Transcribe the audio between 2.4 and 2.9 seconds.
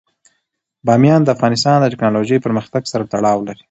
پرمختګ